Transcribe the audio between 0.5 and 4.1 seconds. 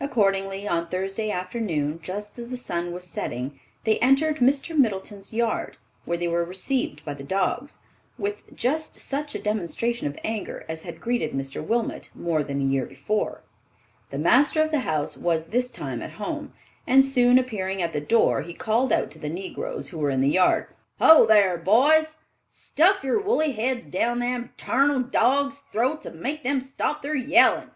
on Thursday afternoon, just as the sun was setting, they